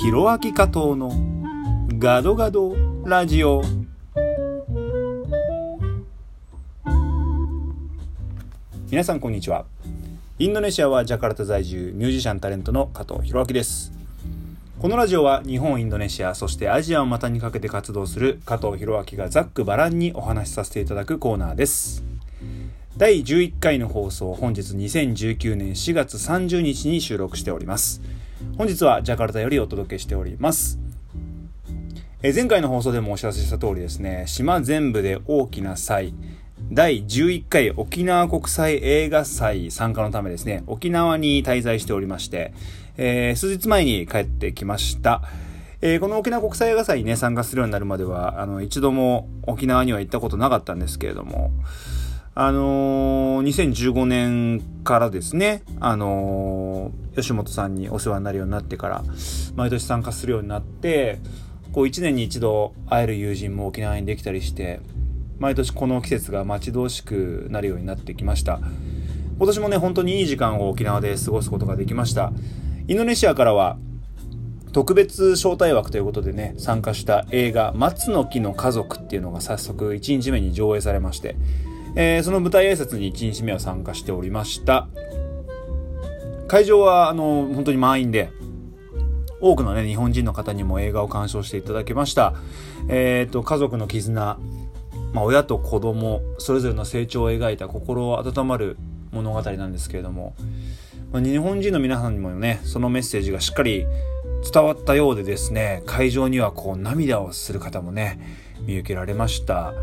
[0.00, 1.12] ひろあき加藤の
[1.98, 3.60] ガドガドラジオ。
[8.90, 9.66] 皆さんこんにちは。
[10.38, 13.92] インドネシアはジャカルタ在住ミュージシャンタレントの加藤弘明です。
[14.78, 22.02] このラジオは日本インドネシアそしてアジアを股にかけて活動する加藤弘明がざっくばらんにお話しさせていただくコーナーです。
[22.96, 28.00] 第11回の放送本日2019年4月30日に収録しております。
[28.56, 30.78] 本日はジャカルタよりお届けしております
[32.22, 36.14] え前回の放送でもお知らせした通りですね島全部で大きな祭
[36.72, 42.54] 第11回沖縄国際映画祭参加のためですね、沖縄に滞在しておりまして、
[42.96, 45.22] えー、数日前に帰ってきました。
[45.80, 51.50] えー、この沖縄国際映画祭にね、参加するようになるまでは、あの、一度も沖縄には行ったことなかったんですけれども、
[52.42, 59.04] あのー、2015年からですね、あのー、吉本さんにお世話になるようになってから、
[59.56, 61.18] 毎年参加するようになって、
[61.74, 64.80] こう一年に一度会える友人も沖縄にできたりして、
[65.38, 68.58] 毎年この季節が待ち遠しくなるようになってきました。
[69.36, 72.32] 今年もね本当にいい時間を沖縄で過ごすことができました。
[72.88, 73.76] インドネシアからは
[74.72, 81.36] 特別招待枠ということでね参加した映画「松の木の家族」っていうのが早速1日目に上映されまして、
[81.96, 84.88] えー、その舞台挨拶に1日目は参加しておりました。
[86.48, 88.30] 会場はあの本当に満員で
[89.40, 92.34] 多くのね日本人の方にも映画を鑑賞していただきました。
[92.88, 94.38] えっ、と家族の絆
[95.12, 98.76] まあ、親と子供それぞれの成長を描いた心温まる
[99.12, 100.34] 物語なんですけれども、
[101.12, 103.86] まあ、日本人の皆さんにもねそのメッセージがしっかり
[104.52, 108.20] 伝わったようでですね会場にはこう涙をする方もね
[108.62, 109.74] 見受けられました。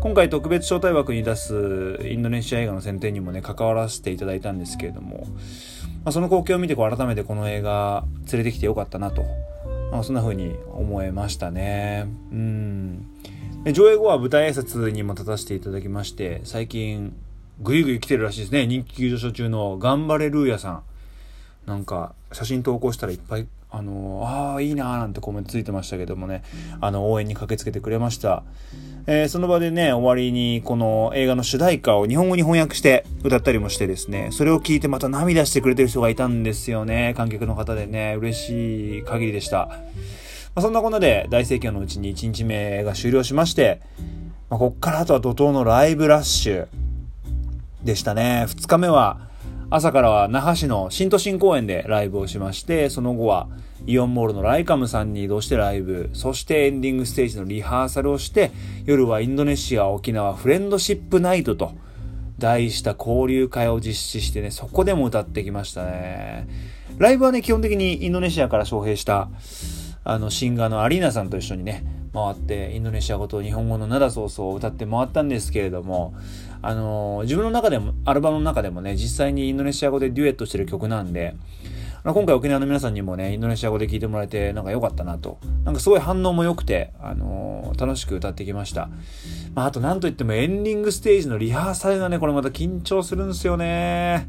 [0.00, 5.26] 今回特別招待枠に出すインドネシア映画の選定にもね関わらせていただいたんですけれども、
[6.04, 9.24] まあ、その光景を見てこう改めてこの映画連れてきてよかったなと、
[9.90, 13.08] まあ、そんな風に思えましたねうん
[13.72, 17.14] 上映後は舞台挨拶にも立たせていただきまして、最近、
[17.60, 18.66] ぐいぐい来てるらしいですね。
[18.66, 20.82] 人気急上昇中の頑張れルーヤさん。
[21.66, 26.42] なんか、写真投稿したらいっぱい、あのああ、いいなーなんてコメントついてましたけどもね、
[26.80, 28.42] あの、応援に駆けつけてくれました。
[29.06, 37.12] えー、その場でね、終わりにこの映画の主題歌を日本語に翻訳して歌ったりもしてですね、それを聞いてまた涙してくれてる人がいたんですよね。
[37.16, 39.66] 観客の方でね、嬉しい限りでした。
[39.66, 39.76] ま
[40.56, 43.82] あ、そんなこんなで大盛況のうちに1日目が終了しまして、
[44.48, 46.68] まあ、こっからあとは怒涛のライブラッシュ
[47.84, 48.46] でしたね。
[48.48, 49.27] 2日目は
[49.70, 53.48] 朝からは那覇市の新都心公園でライブをしまして、その後は
[53.86, 58.50] イオンモールのライカムさんに移動してライブ、そしてエンディングステージのリハーサルをして、
[58.86, 61.72] 夜はインドネシア沖縄フレンドシップナイトと
[62.38, 66.48] 題した交流会を実施してね、そこでも歌ってきましたね。
[66.96, 69.28] ライブはね、基本的にインドネシアから招聘した
[70.04, 76.14] あのシンガーのアリーナさんと一緒にね回ってインドネシア語と日本語の「ナダソーソー」を歌って回ったんですけれども
[76.62, 81.36] あの自分の中でもアルバムの中でもね実際にインドネシア語でデュエットしてる曲なんで
[82.04, 85.38] 今回沖縄の皆さんにもねインドネシア語で聴いてもらえてなんか良かったなと。
[85.64, 88.88] なんかすごい反応も良くて、あの楽しく歌ってきました、
[89.54, 94.28] まあ、あと何といってもエンディングステージのリハーサルがねこれまた緊張するんですよね。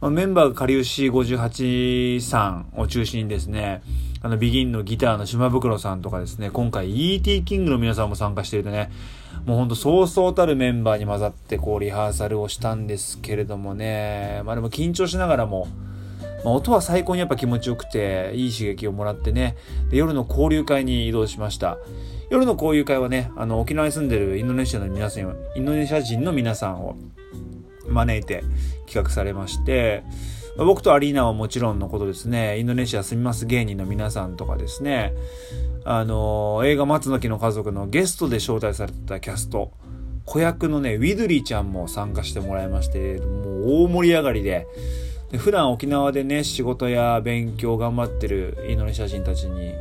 [0.00, 3.82] まあ、メンバーがかりゆし58さんを中心にですね、
[4.22, 8.92] あの、ビギンのギターの島袋さんとかですね、今回 ET キングの皆さんも参加していてね、
[9.48, 15.68] もうほんとそうそうたるメンバーに混ざってこうリハーサルをしたんですけれどもね、まあでも緊張しながらも、
[16.44, 19.56] まあ、音は最高にやっぱ気持ちよくて、いい刺激をもらってね、
[19.88, 21.78] で夜の交流会に移動しました。
[22.28, 26.98] 夜の交流会はね、あの、沖縄に住んでるインドネシアの皆さん、インドネシア人の皆さんを
[27.88, 28.44] 招いて
[28.86, 30.04] 企画されまして、
[30.58, 35.14] 僕とアリーナはもちろんのことですね、インドネシア住みます芸人の皆さんとかですね、
[35.84, 39.72] あの、映画松の木の家族のゲストで招待されたキャスト、
[40.24, 44.66] 子役のね、ウィドリーちゃんも参加してもらいまして、もう大盛り上がりで、
[45.30, 49.72] で普段沖縄でね、仕事や勉強頑張ってるインドネシア人たちに、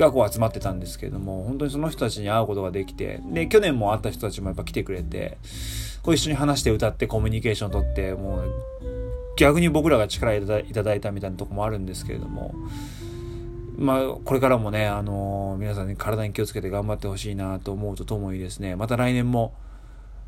[0.00, 5.38] がこう集まってたんですけれども、本当にその人たちに会うことができて、で、去年も会った人たちもやっぱ来てくれて、
[6.02, 9.05] こう一緒に話して歌ってコミュニケーション取って、もう
[9.36, 12.54] 逆に僕らが力いただいたみたいなとこもあるんですけれども、
[13.78, 19.54] まあ、これからもね、あのー、皆さんに体に気をつけて頑張ってほしいなと思うとともにですね、また来年も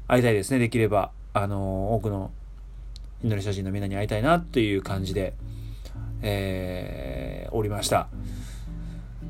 [0.06, 1.10] 会いたいですね、できれば。
[1.32, 2.30] あのー、多くの
[3.22, 5.34] インドネシア人のみんなに会いたいなっていう感じで、
[6.20, 8.08] えー、おりました。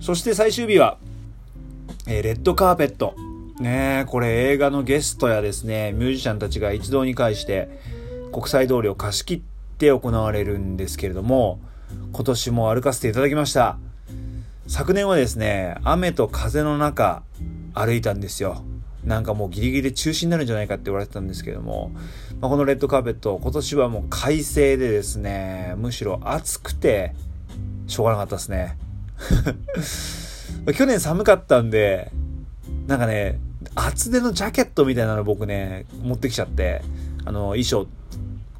[0.01, 0.99] そして最終日は、
[2.07, 3.15] えー、レッドカーペット。
[3.61, 7.69] ねこれ映画のゲストやですね、ミュージシャンたちが一堂に会して
[8.33, 11.61] 国際通りを貸し切ってて行われるんですけれども、
[12.13, 13.79] 今年も歩かせていただきました。
[14.67, 17.23] 昨年はですね、雨と風の中
[17.75, 18.65] 歩いたんですよ。
[19.05, 21.93] なんかもうギリギリで中止になるんじゃないかって言われてたんですけども、
[22.41, 27.15] まあ、このレッドカーペット、今年はもう快晴でですね、むしろ暑くて、
[27.87, 28.77] しょうがなかったですね。
[30.77, 32.13] 去年寒かったんで、
[32.87, 33.41] なんかね、
[33.75, 36.83] 厚手のジャケットみたいなの僕ね、持ってきちゃって、
[37.25, 37.87] あの、衣装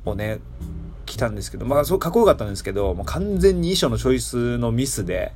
[0.05, 0.39] をね、
[1.09, 5.33] 着たんですけど、まあ、そうかっこよかったんですけど、もう完全に衣装のチョイスのミスで、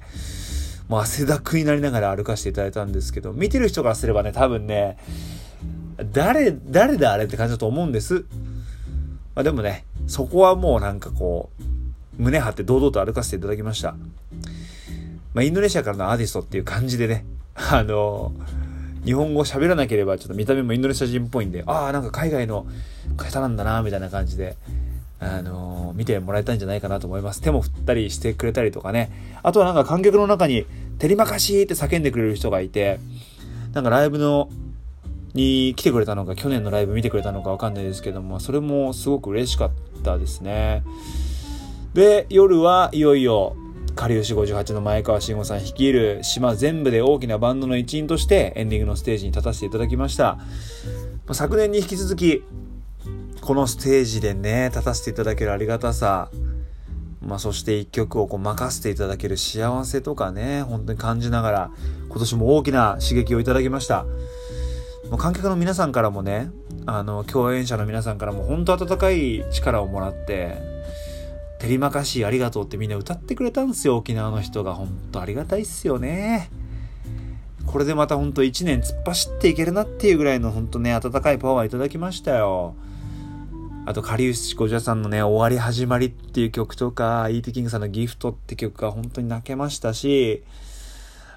[0.88, 4.98] もう汗だくになりながら歩かせていただいたんですけど、見てる人からすればね、多分ね、
[6.12, 8.24] 誰、誰だあれって感じだと思うんです。
[9.34, 11.50] まあでもね、そこはもうなんかこ
[12.18, 13.94] う、胸張って堂々と歩かせていただきました。
[15.34, 18.32] まあ、インドネシアからのアーティストっていう感じでね、あの
[19.04, 22.66] 日本語喋らなければちょっと見た目もインドネシア人っぽいんで、ああ、なんか海外の
[23.16, 24.56] 方なんだな、みたいな感じで、
[25.22, 27.40] あのー、見てもらえたんじゃないかなと思います。
[27.40, 29.10] 手も振ったりしてくれたりとかね。
[29.44, 30.66] あとはなんか観客の中に、
[30.98, 32.98] テリマカシーって叫んでくれる人がいて、
[33.72, 34.50] なんかライブの、
[35.34, 39.70] に来てくれたのか、去年のライブ見てくれたのかわかんないですけども、それもすごく嬉しかっ
[40.02, 40.82] たですね。
[41.94, 43.54] で、夜はいよいよ、
[43.94, 50.38] かりゆし58の前川慎吾さん率いる島全部で大きなバンドの一員としてエンディングのステージに立たせていただきました。
[51.30, 52.42] 昨年に引き続き、
[53.42, 56.30] このステージでね、立たせていただけるありがたさ、
[57.20, 61.70] まあ、そして一曲をこう任せていただける幸せとかね、本当に感じながら、
[62.08, 64.04] 今年も大きな刺激をいただきました。
[65.10, 66.50] もう観客の皆さんからもね、
[66.86, 70.58] あの、共演者の皆さんからも本当温かい力をもらって、
[71.58, 74.74] 照りまかしいありがとうってみんな歌ってくれたんですよ、沖縄の人が。
[74.74, 76.48] 本当ありがたいっすよね。
[77.66, 82.76] これでまた本当1年突っ走っていけるなっていうぐらいの本当ね、温かいパワーいただきましたよ。
[83.84, 90.44] あと、カリウスコジャさんのね、終わり始まりっていう曲とか、イーティキングさんのギフトって曲が本当に泣けましたし、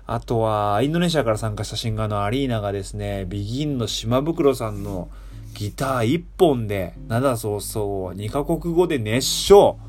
[0.05, 5.09] あとは、インドネシアから参加したシンガーのアリーナがですね、ビギンの島袋さんの
[5.55, 9.79] ギター一本で、灘早々2カ国語で熱唱。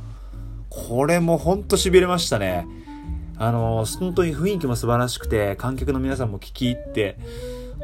[0.70, 2.67] これもほんと痺れましたね。
[3.37, 7.19] あの、本当に雰囲気も素晴らしくて、観客の皆さんも聞き入って、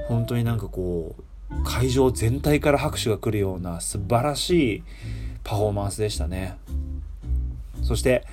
[0.08, 1.22] 本当になんかこう、
[1.64, 4.82] 会場全体から拍手が来るような素晴らしい
[5.44, 6.56] パフォーマンスでしたね。
[7.82, 8.24] そして、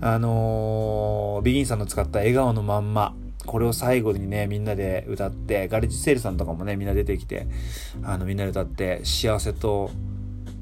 [0.00, 3.14] あのー、ビギンさんの使った笑顔のまんま、
[3.46, 7.46] これを最後にね、みんなで歌って、ガレッジセールさんとかもね、みんな出てきて、
[8.02, 9.90] あの、みんなで歌って、幸せと、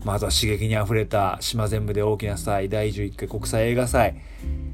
[0.05, 4.17] まあ、あとは刺激に溢れた島全部で大きな祭、第11回国際映画祭、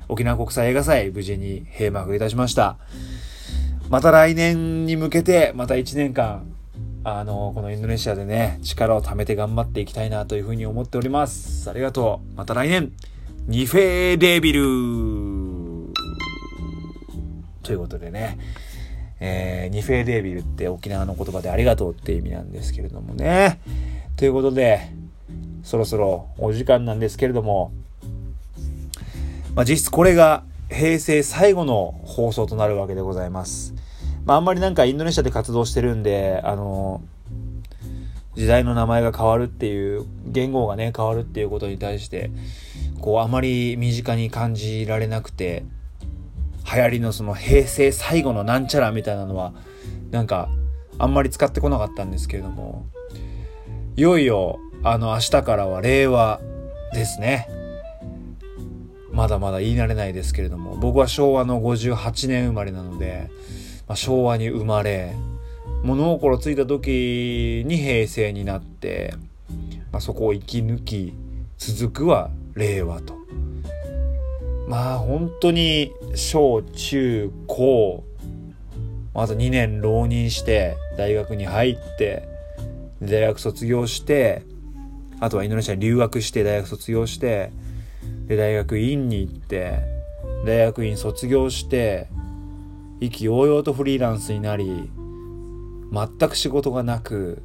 [0.08, 2.78] 沖縄国際映画祭、無事に閉幕いたしました。
[3.88, 6.55] また来年に向けて、また1年間、
[7.08, 11.70] あの、このインドネシアでね、力を貯めて頑張っていきたいなというふうに思っております。
[11.70, 12.36] ありがとう。
[12.36, 12.90] また来年、
[13.46, 15.94] ニフェデビル
[17.62, 18.38] ということでね、
[19.20, 23.60] えー、ニフェデビルって沖縄の言葉でありがとうって意味なんですけれどもね。
[24.16, 24.90] ということで、
[25.62, 27.70] そろそろお時間なんですけれども、
[29.54, 33.75] まあ、実質これが平成最後の放送となるわけでございます。
[34.26, 37.00] まあ、あんまりなんかインドネシアで活動してるんで、あの、
[38.34, 42.30] 時代の名前が変わるっていう、言語がね、変わるっていうことに対して、
[43.00, 45.64] こう、あまり身近に感じられなくて、
[46.70, 49.54] 流行りのその平成最後のなんちゃらみたいなのは、
[50.10, 50.48] なんか、
[50.98, 52.84] あんまり使ってこなかったんですけれども、
[53.96, 56.40] いよいよ、あの、明日からは令和
[56.92, 57.48] ですね。
[59.12, 63.30] まだまだ言い慣れないですけれども、僕は昭和の58年生まれなので、
[63.88, 65.14] まあ、昭和に生まれ
[65.82, 69.14] 物心ついた時に平成になって、
[69.92, 71.12] まあ、そこを生き抜き
[71.58, 73.14] 続くは令和と。
[74.66, 78.04] まあ本当に小中高
[79.14, 82.28] まず2年浪人して大学に入って
[83.00, 84.42] 大学卒業して
[85.20, 87.52] あとはインドネシアに留学して大学卒業して
[88.26, 89.78] で大学院に行って
[90.44, 92.08] 大学院卒業して
[93.00, 94.90] 意気揚々とフリーランスになり
[95.92, 97.42] 全く仕事がなく、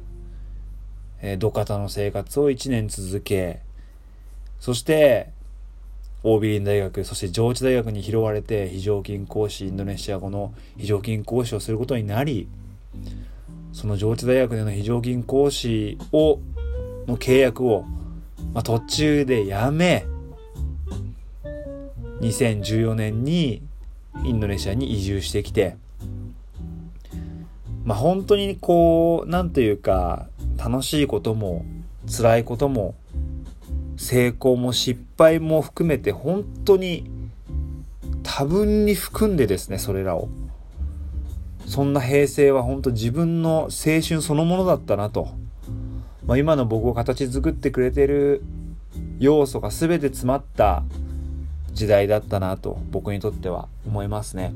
[1.20, 3.60] えー、土方の生活を1年続け
[4.60, 5.30] そして
[6.24, 12.48] オービリン大学そして上智大学に拾われて非常勤講師インドネシア語の非常勤講師をすることになり
[13.72, 16.38] その上智大学での非常勤講師を
[17.06, 17.82] の契約を、
[18.54, 20.06] まあ、途中でやめ
[22.20, 23.62] 2014年に
[24.24, 25.76] インドネシアに移住してきて、
[27.84, 31.64] まあ本当にこう、なんというか、楽しいことも、
[32.06, 32.94] 辛いことも、
[33.96, 37.04] 成功も失敗も含めて本当に
[38.22, 40.28] 多分に含んでですね、それらを。
[41.66, 45.28] そんな平成は本当自分の青春そのものだったなと。
[46.26, 48.42] まあ、今の僕を形作ってくれてる
[49.18, 50.84] 要素が全て詰まった
[51.72, 54.52] 時代だったなと僕にとっては思いますね。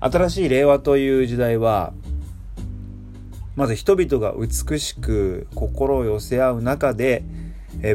[0.00, 1.92] 新しい令和という時代は
[3.54, 7.22] まず人々が美しく心を寄せ合う中で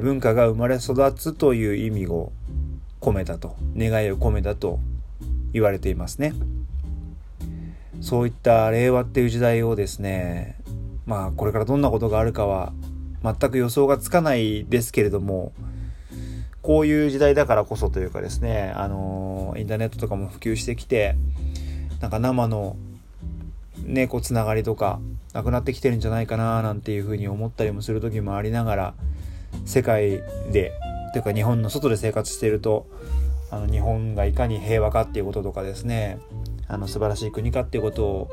[0.01, 2.31] 文化が生まれ育つという意味を
[3.01, 4.79] 込めたと願いを込めたと
[5.51, 6.33] 言われていますね。
[7.99, 10.55] そういった令和っていう時代をですね
[11.05, 12.71] まあこれからどんなことがあるかは
[13.23, 15.51] 全く予想がつかないですけれども
[16.67, 21.15] こういう時代だからこそというかですねあのインターネットとかも普及してきて
[22.01, 22.75] なんか生の
[23.85, 24.99] ねこうつながりとか
[25.31, 28.93] なくなってきてるんじゃないかななんていうふうに思ったりもする時もありながら
[29.63, 30.21] 世界
[30.51, 30.73] で
[31.13, 32.85] というか日本の外で生活していると
[33.49, 36.19] あの日本がいかに平和かっていうこととかですね
[36.67, 38.29] あの素晴らしい国かっていうことを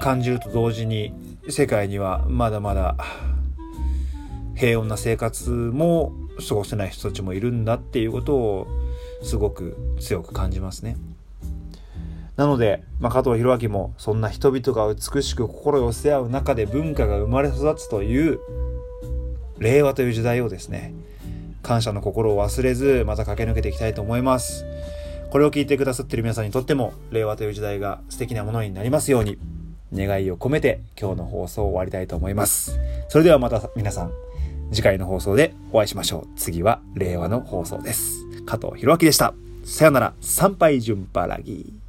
[0.00, 1.12] 感じると同時に
[1.50, 2.96] 世界にはまだまだ
[4.56, 8.66] 平穏な生活も過ごせない人たちもいるんだっていうことを
[9.22, 10.96] すごく強く感じますね。
[12.36, 18.40] なので、まあ、加藤弘明もそんな人々が美しく心寄せ合う中で文化が生まれ育つという
[19.58, 20.94] 令和という時代をですね
[21.62, 24.64] 感謝の心を忘れずまた駆け抜けていきたいと思います。
[25.34, 29.36] これを聞いてくださってる皆さんにとっても、令和という時代が素敵なものになりますように、
[29.92, 32.78] 願いを込めて今日の放送を終わりたいと思います。
[33.08, 34.12] それではまた皆さん、
[34.72, 36.28] 次回の放送でお会いしましょう。
[36.36, 38.24] 次は令和の放送です。
[38.46, 39.34] 加藤弘明でした。
[39.64, 41.83] さよなら、参拝順パラギー。